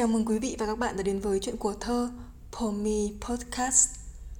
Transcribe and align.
Chào 0.00 0.06
mừng 0.06 0.24
quý 0.24 0.38
vị 0.38 0.56
và 0.58 0.66
các 0.66 0.78
bạn 0.78 0.96
đã 0.96 1.02
đến 1.02 1.20
với 1.20 1.40
chuyện 1.40 1.56
của 1.56 1.74
thơ 1.80 2.10
Pomi 2.52 3.12
Podcast. 3.20 3.88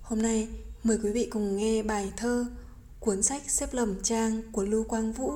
Hôm 0.03 0.23
nay 0.23 0.49
mời 0.85 0.99
quý 1.03 1.11
vị 1.11 1.29
cùng 1.31 1.57
nghe 1.57 1.83
bài 1.83 2.13
thơ 2.17 2.47
Cuốn 3.01 3.23
sách 3.23 3.43
xếp 3.51 3.69
lầm 3.73 4.03
trang 4.03 4.43
của 4.53 4.63
Lưu 4.63 4.85
Quang 4.85 5.13
Vũ. 5.13 5.33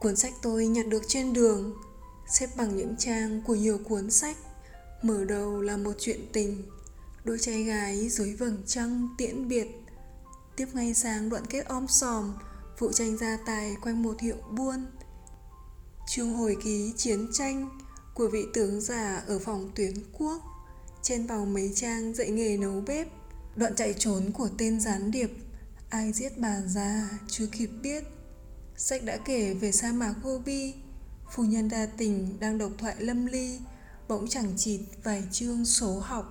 Cuốn 0.00 0.16
sách 0.16 0.32
tôi 0.42 0.66
nhặt 0.66 0.86
được 0.88 1.02
trên 1.08 1.32
đường, 1.32 1.74
xếp 2.28 2.48
bằng 2.56 2.76
những 2.76 2.96
trang 2.98 3.42
của 3.46 3.54
nhiều 3.54 3.78
cuốn 3.84 4.10
sách. 4.10 4.36
Mở 5.02 5.24
đầu 5.24 5.60
là 5.60 5.76
một 5.76 5.92
chuyện 5.98 6.20
tình, 6.32 6.62
đôi 7.24 7.38
trai 7.38 7.62
gái 7.62 8.08
dưới 8.08 8.34
vầng 8.34 8.62
trăng 8.66 9.08
tiễn 9.18 9.48
biệt 9.48 9.85
Tiếp 10.56 10.68
ngay 10.74 10.94
sang 10.94 11.28
đoạn 11.28 11.46
kết 11.46 11.66
om 11.66 11.88
sòm, 11.88 12.34
vụ 12.78 12.92
tranh 12.92 13.16
gia 13.16 13.38
tài 13.46 13.76
quanh 13.82 14.02
một 14.02 14.20
hiệu 14.20 14.36
buôn. 14.50 14.86
Chương 16.08 16.34
hồi 16.34 16.56
ký 16.64 16.92
chiến 16.96 17.28
tranh 17.32 17.78
của 18.14 18.28
vị 18.32 18.44
tướng 18.54 18.80
già 18.80 19.22
ở 19.26 19.38
phòng 19.38 19.70
tuyến 19.74 19.94
quốc. 20.12 20.42
Trên 21.02 21.26
vào 21.26 21.44
mấy 21.44 21.72
trang 21.74 22.14
dạy 22.14 22.30
nghề 22.30 22.56
nấu 22.56 22.80
bếp, 22.80 23.08
đoạn 23.56 23.74
chạy 23.74 23.94
trốn 23.98 24.32
của 24.32 24.48
tên 24.58 24.80
gián 24.80 25.10
điệp. 25.10 25.30
Ai 25.90 26.12
giết 26.12 26.38
bà 26.38 26.60
già 26.60 27.08
chưa 27.28 27.46
kịp 27.46 27.70
biết. 27.82 28.04
Sách 28.76 29.04
đã 29.04 29.16
kể 29.16 29.54
về 29.54 29.72
sa 29.72 29.92
mạc 29.92 30.14
Gobi, 30.22 30.74
phu 31.32 31.42
nhân 31.42 31.68
đa 31.68 31.86
tình 31.86 32.40
đang 32.40 32.58
độc 32.58 32.70
thoại 32.78 32.94
lâm 32.98 33.26
ly, 33.26 33.58
bỗng 34.08 34.28
chẳng 34.28 34.52
chịt 34.56 34.80
vài 35.04 35.24
chương 35.32 35.64
số 35.64 35.98
học. 35.98 36.26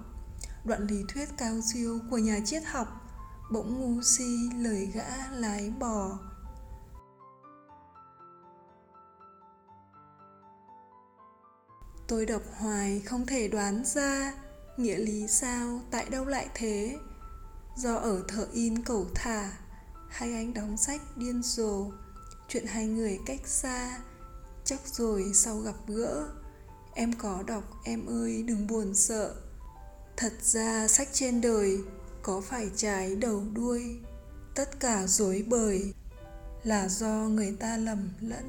Đoạn 0.66 0.88
lý 0.88 0.98
thuyết 1.08 1.30
cao 1.38 1.62
siêu 1.74 2.00
của 2.10 2.18
nhà 2.18 2.40
triết 2.46 2.64
học 2.66 3.05
bỗng 3.52 3.80
ngu 3.80 4.02
si, 4.02 4.50
lời 4.56 4.92
gã 4.94 5.32
lái 5.32 5.74
bò. 5.80 6.20
Tôi 12.08 12.26
đọc 12.26 12.42
hoài, 12.58 13.00
không 13.06 13.26
thể 13.26 13.48
đoán 13.48 13.84
ra 13.86 14.34
nghĩa 14.78 14.98
lý 14.98 15.28
sao, 15.28 15.82
tại 15.92 16.10
đâu 16.10 16.26
lại 16.26 16.50
thế? 16.54 16.98
Do 17.76 17.96
ở 17.96 18.24
thợ 18.28 18.48
in 18.54 18.84
cẩu 18.84 19.06
thả, 19.16 19.52
hai 20.10 20.34
anh 20.34 20.54
đóng 20.54 20.78
sách 20.78 21.02
điên 21.16 21.44
rồ. 21.44 21.92
Chuyện 22.48 22.66
hai 22.68 22.86
người 22.86 23.20
cách 23.26 23.48
xa 23.48 24.00
chắc 24.64 24.88
rồi 24.88 25.32
sau 25.34 25.58
gặp 25.58 25.76
gỡ. 25.88 26.28
Em 26.94 27.14
có 27.14 27.44
đọc, 27.48 27.64
em 27.84 28.06
ơi, 28.06 28.44
đừng 28.44 28.68
buồn 28.68 28.96
sợ. 28.96 29.36
Thật 30.18 30.34
ra 30.42 30.88
sách 30.88 31.08
trên 31.14 31.42
đời 31.42 31.84
có 32.26 32.42
phải 32.42 32.72
trái 32.76 33.16
đầu 33.16 33.44
đuôi, 33.54 34.00
tất 34.56 34.80
cả 34.80 35.08
dối 35.08 35.46
bời 35.48 35.94
là 36.64 36.88
do 36.88 37.08
người 37.08 37.56
ta 37.60 37.78
lầm 37.78 38.10
lẫn 38.20 38.46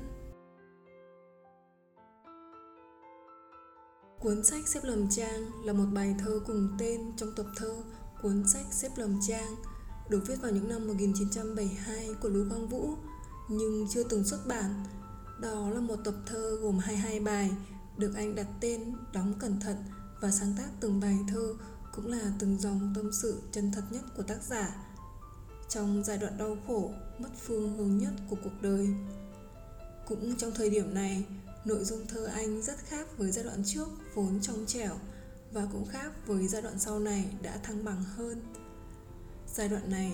Cuốn 4.20 4.44
sách 4.44 4.68
xếp 4.68 4.80
lầm 4.82 5.08
trang 5.10 5.64
là 5.64 5.72
một 5.72 5.84
bài 5.92 6.14
thơ 6.18 6.40
cùng 6.46 6.68
tên 6.78 7.00
trong 7.16 7.28
tập 7.36 7.46
thơ 7.56 7.76
Cuốn 8.22 8.48
sách 8.48 8.66
xếp 8.70 8.88
lầm 8.96 9.18
trang, 9.28 9.54
được 10.10 10.22
viết 10.26 10.36
vào 10.42 10.50
những 10.50 10.68
năm 10.68 10.86
1972 10.86 12.08
của 12.22 12.28
Lưu 12.28 12.44
Quang 12.50 12.68
Vũ, 12.68 12.94
nhưng 13.48 13.86
chưa 13.90 14.02
từng 14.02 14.24
xuất 14.24 14.46
bản. 14.46 14.84
Đó 15.40 15.70
là 15.70 15.80
một 15.80 15.96
tập 16.04 16.14
thơ 16.26 16.58
gồm 16.62 16.78
22 16.78 17.20
bài, 17.20 17.50
được 17.96 18.12
anh 18.16 18.34
đặt 18.34 18.46
tên 18.60 18.94
đóng 19.12 19.34
cẩn 19.38 19.60
thận 19.60 19.76
và 20.20 20.30
sáng 20.30 20.54
tác 20.58 20.68
từng 20.80 21.00
bài 21.00 21.18
thơ 21.28 21.54
cũng 21.96 22.06
là 22.06 22.32
từng 22.38 22.58
dòng 22.58 22.92
tâm 22.94 23.12
sự 23.12 23.42
chân 23.52 23.72
thật 23.72 23.82
nhất 23.90 24.04
của 24.16 24.22
tác 24.22 24.42
giả 24.42 24.86
trong 25.68 26.02
giai 26.04 26.18
đoạn 26.18 26.38
đau 26.38 26.56
khổ, 26.66 26.90
mất 27.18 27.28
phương 27.46 27.76
hướng 27.76 27.98
nhất 27.98 28.12
của 28.30 28.36
cuộc 28.44 28.62
đời. 28.62 28.88
Cũng 30.06 30.36
trong 30.36 30.52
thời 30.54 30.70
điểm 30.70 30.94
này, 30.94 31.24
nội 31.64 31.84
dung 31.84 32.06
thơ 32.06 32.24
anh 32.24 32.62
rất 32.62 32.78
khác 32.78 33.18
với 33.18 33.32
giai 33.32 33.44
đoạn 33.44 33.62
trước 33.66 33.88
vốn 34.14 34.40
trong 34.40 34.66
trẻo 34.66 34.94
và 35.52 35.68
cũng 35.72 35.86
khác 35.86 36.26
với 36.26 36.48
giai 36.48 36.62
đoạn 36.62 36.78
sau 36.78 36.98
này 36.98 37.24
đã 37.42 37.58
thăng 37.62 37.84
bằng 37.84 38.04
hơn. 38.04 38.40
Giai 39.54 39.68
đoạn 39.68 39.90
này, 39.90 40.12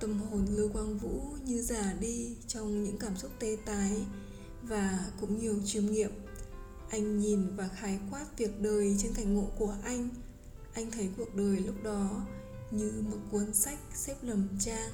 tâm 0.00 0.20
hồn 0.20 0.46
lưu 0.50 0.68
quang 0.68 0.98
vũ 0.98 1.22
như 1.44 1.62
già 1.62 1.92
đi 2.00 2.36
trong 2.46 2.84
những 2.84 2.98
cảm 2.98 3.16
xúc 3.16 3.30
tê 3.38 3.56
tái 3.66 4.04
và 4.62 5.06
cũng 5.20 5.38
nhiều 5.40 5.56
chiêm 5.64 5.86
nghiệm. 5.86 6.10
Anh 6.90 7.18
nhìn 7.18 7.56
và 7.56 7.68
khái 7.68 7.98
quát 8.10 8.38
việc 8.38 8.60
đời 8.60 8.96
trên 8.98 9.14
cảnh 9.14 9.34
ngộ 9.34 9.48
của 9.58 9.74
anh 9.84 10.08
anh 10.74 10.90
thấy 10.90 11.08
cuộc 11.16 11.34
đời 11.34 11.56
lúc 11.56 11.74
đó 11.82 12.26
như 12.70 12.92
một 13.10 13.18
cuốn 13.30 13.54
sách 13.54 13.78
xếp 13.94 14.16
lầm 14.22 14.48
trang. 14.60 14.90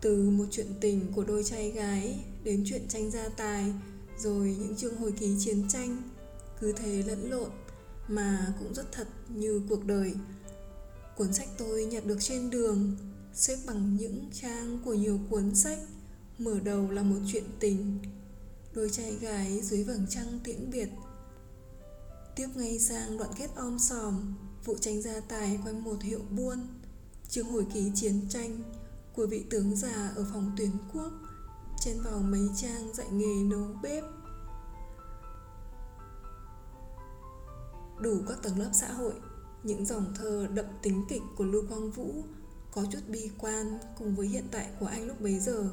Từ 0.00 0.30
một 0.30 0.44
chuyện 0.50 0.66
tình 0.80 1.12
của 1.12 1.24
đôi 1.24 1.44
trai 1.44 1.70
gái 1.70 2.24
đến 2.44 2.64
chuyện 2.66 2.88
tranh 2.88 3.10
gia 3.10 3.28
tài, 3.28 3.72
rồi 4.18 4.56
những 4.60 4.76
chương 4.76 4.96
hồi 4.96 5.12
ký 5.12 5.36
chiến 5.38 5.68
tranh, 5.68 6.02
cứ 6.60 6.72
thế 6.72 7.02
lẫn 7.02 7.30
lộn 7.30 7.50
mà 8.08 8.54
cũng 8.58 8.74
rất 8.74 8.92
thật 8.92 9.08
như 9.28 9.62
cuộc 9.68 9.84
đời. 9.84 10.14
Cuốn 11.16 11.32
sách 11.32 11.48
tôi 11.58 11.84
nhặt 11.84 12.06
được 12.06 12.18
trên 12.20 12.50
đường, 12.50 12.96
xếp 13.34 13.56
bằng 13.66 13.96
những 13.96 14.24
trang 14.32 14.78
của 14.84 14.94
nhiều 14.94 15.20
cuốn 15.30 15.54
sách, 15.54 15.78
mở 16.38 16.60
đầu 16.64 16.90
là 16.90 17.02
một 17.02 17.18
chuyện 17.26 17.44
tình. 17.60 17.98
Đôi 18.74 18.90
trai 18.90 19.14
gái 19.14 19.60
dưới 19.62 19.84
vầng 19.84 20.06
trăng 20.08 20.38
tiễn 20.44 20.70
biệt 20.70 20.88
Tiếp 22.40 22.48
ngay 22.54 22.78
sang 22.78 23.18
đoạn 23.18 23.30
kết 23.36 23.48
om 23.56 23.78
sòm, 23.78 24.34
Vụ 24.64 24.76
tranh 24.80 25.02
gia 25.02 25.20
tài 25.20 25.58
quanh 25.64 25.84
một 25.84 26.02
hiệu 26.02 26.20
buôn. 26.30 26.58
Chương 27.28 27.46
hồi 27.46 27.66
ký 27.74 27.92
chiến 27.94 28.26
tranh, 28.28 28.62
Của 29.14 29.26
vị 29.26 29.44
tướng 29.50 29.76
già 29.76 30.12
ở 30.16 30.26
phòng 30.32 30.52
tuyến 30.56 30.70
quốc 30.92 31.12
Trên 31.80 32.00
vào 32.04 32.18
mấy 32.18 32.48
trang 32.56 32.94
dạy 32.94 33.06
nghề 33.10 33.44
nấu 33.44 33.66
bếp. 33.82 34.04
Đủ 38.00 38.22
các 38.28 38.42
tầng 38.42 38.58
lớp 38.58 38.70
xã 38.72 38.92
hội, 38.92 39.14
Những 39.62 39.86
dòng 39.86 40.14
thơ 40.14 40.46
đậm 40.54 40.66
tính 40.82 41.04
kịch 41.08 41.22
của 41.36 41.44
Lưu 41.44 41.62
Quang 41.68 41.90
Vũ 41.90 42.24
Có 42.72 42.84
chút 42.92 43.00
bi 43.08 43.30
quan 43.38 43.78
cùng 43.98 44.14
với 44.14 44.26
hiện 44.26 44.44
tại 44.50 44.70
của 44.80 44.86
anh 44.86 45.06
lúc 45.06 45.20
bấy 45.20 45.40
giờ. 45.40 45.70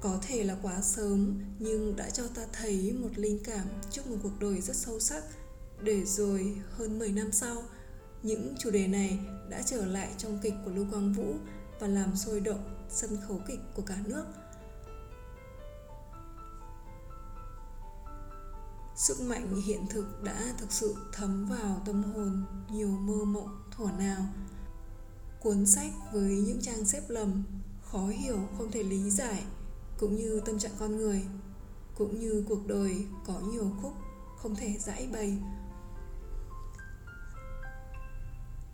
Có 0.00 0.18
thể 0.22 0.44
là 0.44 0.56
quá 0.62 0.80
sớm, 0.82 1.40
nhưng 1.58 1.96
đã 1.96 2.10
cho 2.10 2.28
ta 2.34 2.42
thấy 2.52 2.92
một 2.92 3.10
linh 3.16 3.38
cảm 3.44 3.66
trước 3.90 4.06
một 4.06 4.16
cuộc 4.22 4.40
đời 4.40 4.60
rất 4.60 4.76
sâu 4.76 5.00
sắc 5.00 5.24
để 5.82 6.04
rồi 6.04 6.56
hơn 6.70 6.98
10 6.98 7.12
năm 7.12 7.32
sau, 7.32 7.62
những 8.22 8.54
chủ 8.58 8.70
đề 8.70 8.86
này 8.86 9.18
đã 9.48 9.62
trở 9.66 9.86
lại 9.86 10.14
trong 10.18 10.38
kịch 10.42 10.54
của 10.64 10.70
Lưu 10.70 10.86
Quang 10.90 11.12
Vũ 11.12 11.34
và 11.80 11.86
làm 11.86 12.16
sôi 12.16 12.40
động 12.40 12.86
sân 12.88 13.18
khấu 13.28 13.40
kịch 13.48 13.60
của 13.74 13.82
cả 13.82 13.96
nước. 14.04 14.24
Sức 18.96 19.20
mạnh 19.20 19.62
hiện 19.66 19.86
thực 19.90 20.22
đã 20.22 20.54
thực 20.58 20.72
sự 20.72 20.94
thấm 21.12 21.46
vào 21.46 21.82
tâm 21.86 22.02
hồn 22.02 22.44
nhiều 22.70 22.88
mơ 22.88 23.24
mộng 23.24 23.62
thuở 23.70 23.86
nào. 23.98 24.26
Cuốn 25.40 25.66
sách 25.66 25.92
với 26.12 26.30
những 26.46 26.60
trang 26.60 26.84
xếp 26.84 27.02
lầm, 27.08 27.42
khó 27.82 28.06
hiểu 28.06 28.38
không 28.58 28.70
thể 28.70 28.82
lý 28.82 29.10
giải, 29.10 29.44
cũng 29.98 30.16
như 30.16 30.40
tâm 30.44 30.58
trạng 30.58 30.72
con 30.78 30.96
người, 30.96 31.24
cũng 31.94 32.20
như 32.20 32.44
cuộc 32.48 32.66
đời 32.66 33.06
có 33.26 33.40
nhiều 33.40 33.70
khúc 33.82 33.92
không 34.36 34.56
thể 34.56 34.76
giải 34.78 35.08
bày 35.12 35.38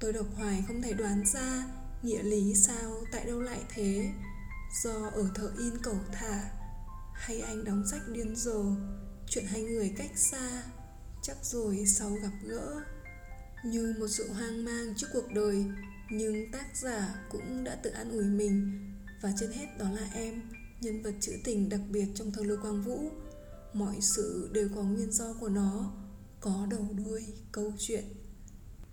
Tôi 0.00 0.12
đọc 0.12 0.26
hoài 0.36 0.64
không 0.66 0.82
thể 0.82 0.92
đoán 0.92 1.26
ra 1.26 1.64
Nghĩa 2.02 2.22
lý 2.22 2.54
sao 2.54 3.04
tại 3.12 3.24
đâu 3.26 3.40
lại 3.40 3.60
thế. 3.74 4.10
Do 4.82 5.10
ở 5.14 5.28
thợ 5.34 5.52
in 5.58 5.78
cầu 5.82 5.96
thả, 6.12 6.50
Hay 7.14 7.40
anh 7.40 7.64
đóng 7.64 7.82
sách 7.90 8.00
điên 8.08 8.36
rồ, 8.36 8.64
Chuyện 9.26 9.44
hai 9.46 9.62
người 9.62 9.94
cách 9.96 10.10
xa, 10.14 10.62
Chắc 11.22 11.36
rồi 11.42 11.86
sau 11.86 12.10
gặp 12.10 12.32
gỡ. 12.42 12.80
Như 13.64 13.94
một 13.98 14.08
sự 14.08 14.32
hoang 14.32 14.64
mang 14.64 14.94
trước 14.96 15.06
cuộc 15.12 15.32
đời, 15.34 15.64
Nhưng 16.10 16.52
tác 16.52 16.76
giả 16.76 17.14
cũng 17.30 17.64
đã 17.64 17.74
tự 17.74 17.90
an 17.90 18.10
ủi 18.10 18.24
mình. 18.24 18.86
Và 19.22 19.32
trên 19.40 19.52
hết 19.52 19.66
đó 19.78 19.86
là 19.90 20.08
em, 20.14 20.42
Nhân 20.80 21.02
vật 21.02 21.14
trữ 21.20 21.32
tình 21.44 21.68
đặc 21.68 21.80
biệt 21.90 22.06
trong 22.14 22.32
thơ 22.32 22.42
Lưu 22.42 22.58
Quang 22.62 22.82
Vũ. 22.82 23.10
Mọi 23.72 23.96
sự 24.00 24.50
đều 24.52 24.68
có 24.74 24.82
nguyên 24.82 25.12
do 25.12 25.32
của 25.40 25.48
nó, 25.48 25.92
Có 26.40 26.66
đầu 26.70 26.88
đuôi, 26.96 27.24
câu 27.52 27.72
chuyện. 27.78 28.04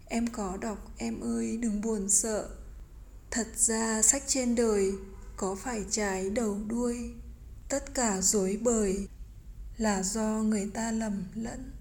Em 0.09 0.27
có 0.27 0.57
đọc, 0.62 0.92
em 0.98 1.19
ơi, 1.19 1.57
đừng 1.57 1.81
buồn 1.81 2.09
sợ. 2.09 2.50
Thật 3.31 3.48
ra 3.56 4.01
sách 4.01 4.24
trên 4.27 4.56
đời 4.56 4.92
có 5.38 5.56
phải 5.56 5.86
trái 5.89 6.30
đầu 6.30 6.57
đuôi. 6.68 7.13
Tất 7.69 7.94
cả 7.94 8.21
dối 8.21 8.59
bời 8.63 9.07
là 9.77 10.04
do 10.04 10.44
người 10.44 10.71
ta 10.74 10.92
lầm 10.92 11.24
lẫn. 11.36 11.71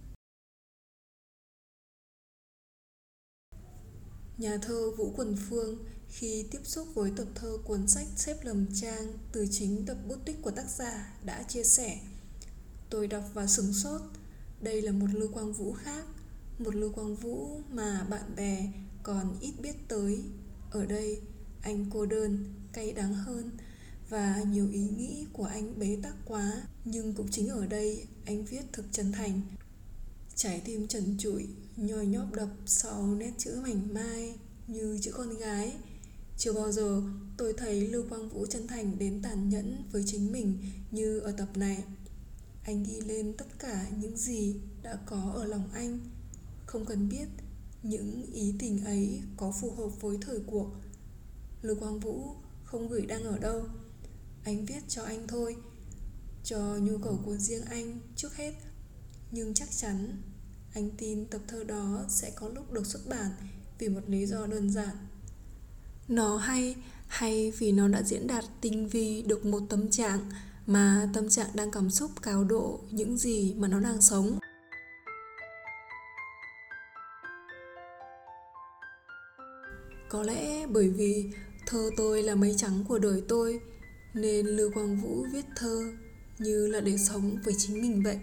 Nhà 4.38 4.58
thơ 4.62 4.90
Vũ 4.98 5.12
Quần 5.16 5.36
Phương 5.48 5.84
khi 6.08 6.46
tiếp 6.50 6.60
xúc 6.64 6.88
với 6.94 7.12
tập 7.16 7.26
thơ 7.34 7.58
cuốn 7.64 7.88
sách 7.88 8.06
xếp 8.16 8.36
lầm 8.42 8.66
trang 8.74 9.12
từ 9.32 9.46
chính 9.50 9.86
tập 9.86 9.96
bút 10.08 10.18
tích 10.24 10.36
của 10.42 10.50
tác 10.50 10.70
giả 10.70 11.14
đã 11.24 11.42
chia 11.42 11.64
sẻ, 11.64 12.00
Tôi 12.90 13.06
đọc 13.06 13.24
và 13.34 13.46
sửng 13.46 13.72
sốt. 13.72 14.00
Đây 14.60 14.82
là 14.82 14.92
một 14.92 15.06
lưu 15.12 15.28
quang 15.32 15.52
vũ 15.52 15.72
khác 15.72 16.04
một 16.58 16.74
lưu 16.74 16.92
quang 16.92 17.16
vũ 17.16 17.60
mà 17.70 18.06
bạn 18.10 18.34
bè 18.36 18.72
còn 19.02 19.36
ít 19.40 19.52
biết 19.62 19.88
tới. 19.88 20.22
Ở 20.70 20.86
đây, 20.86 21.20
anh 21.62 21.86
cô 21.90 22.06
đơn, 22.06 22.54
cay 22.72 22.92
đắng 22.92 23.14
hơn 23.14 23.50
và 24.08 24.42
nhiều 24.50 24.70
ý 24.70 24.88
nghĩ 24.96 25.26
của 25.32 25.44
anh 25.44 25.78
bế 25.78 25.98
tắc 26.02 26.14
quá. 26.24 26.62
Nhưng 26.84 27.14
cũng 27.14 27.28
chính 27.30 27.48
ở 27.48 27.66
đây, 27.66 28.06
anh 28.24 28.44
viết 28.44 28.62
thực 28.72 28.84
chân 28.92 29.12
thành. 29.12 29.40
Trái 30.34 30.62
tim 30.64 30.88
trần 30.88 31.16
trụi, 31.18 31.46
nhoi 31.76 32.06
nhóp 32.06 32.32
đập 32.32 32.48
sau 32.66 33.14
nét 33.14 33.32
chữ 33.38 33.58
mảnh 33.62 33.94
mai 33.94 34.34
như 34.66 34.98
chữ 35.02 35.12
con 35.12 35.38
gái. 35.38 35.72
Chưa 36.38 36.52
bao 36.52 36.72
giờ 36.72 37.02
tôi 37.36 37.52
thấy 37.56 37.80
lưu 37.80 38.04
quang 38.08 38.28
vũ 38.28 38.46
chân 38.46 38.66
thành 38.66 38.98
đến 38.98 39.22
tàn 39.22 39.48
nhẫn 39.48 39.82
với 39.92 40.04
chính 40.06 40.32
mình 40.32 40.58
như 40.90 41.18
ở 41.18 41.32
tập 41.32 41.48
này. 41.56 41.84
Anh 42.62 42.84
ghi 42.84 43.00
lên 43.00 43.32
tất 43.38 43.58
cả 43.58 43.86
những 44.00 44.16
gì 44.16 44.56
đã 44.82 44.98
có 45.06 45.32
ở 45.34 45.44
lòng 45.44 45.68
anh 45.72 45.98
không 46.66 46.84
cần 46.84 47.08
biết 47.08 47.26
những 47.82 48.26
ý 48.32 48.54
tình 48.58 48.84
ấy 48.84 49.22
có 49.36 49.52
phù 49.60 49.70
hợp 49.70 49.88
với 50.00 50.18
thời 50.20 50.40
cuộc. 50.46 50.70
Lưu 51.62 51.76
quang 51.76 52.00
vũ 52.00 52.34
không 52.64 52.88
gửi 52.88 53.06
đang 53.06 53.24
ở 53.24 53.38
đâu. 53.38 53.64
Anh 54.44 54.66
viết 54.66 54.80
cho 54.88 55.02
anh 55.02 55.26
thôi, 55.28 55.56
cho 56.44 56.58
nhu 56.58 56.98
cầu 56.98 57.18
của 57.24 57.36
riêng 57.36 57.64
anh 57.64 58.00
trước 58.16 58.36
hết. 58.36 58.52
Nhưng 59.30 59.54
chắc 59.54 59.70
chắn 59.70 60.22
anh 60.74 60.90
tin 60.90 61.26
tập 61.26 61.40
thơ 61.48 61.64
đó 61.64 62.04
sẽ 62.08 62.30
có 62.30 62.48
lúc 62.48 62.72
được 62.72 62.86
xuất 62.86 63.08
bản 63.08 63.30
vì 63.78 63.88
một 63.88 64.00
lý 64.06 64.26
do 64.26 64.46
đơn 64.46 64.70
giản. 64.70 64.96
Nó 66.08 66.36
hay 66.36 66.74
hay 67.06 67.50
vì 67.58 67.72
nó 67.72 67.88
đã 67.88 68.02
diễn 68.02 68.26
đạt 68.26 68.44
tinh 68.60 68.88
vi 68.88 69.22
được 69.22 69.44
một 69.44 69.62
tâm 69.68 69.90
trạng, 69.90 70.30
mà 70.66 71.10
tâm 71.14 71.28
trạng 71.28 71.50
đang 71.54 71.70
cảm 71.70 71.90
xúc 71.90 72.10
cao 72.22 72.44
độ 72.44 72.80
những 72.90 73.18
gì 73.18 73.54
mà 73.54 73.68
nó 73.68 73.80
đang 73.80 74.02
sống. 74.02 74.38
Có 80.08 80.22
lẽ 80.22 80.66
bởi 80.66 80.88
vì 80.88 81.30
thơ 81.66 81.90
tôi 81.96 82.22
là 82.22 82.34
mây 82.34 82.54
trắng 82.56 82.84
của 82.88 82.98
đời 82.98 83.22
tôi, 83.28 83.60
nên 84.14 84.46
lưu 84.46 84.70
quang 84.74 84.96
vũ 84.96 85.26
viết 85.32 85.44
thơ 85.56 85.82
như 86.38 86.66
là 86.66 86.80
để 86.80 86.96
sống 87.08 87.38
với 87.44 87.54
chính 87.58 87.82
mình 87.82 88.02
vậy. 88.02 88.18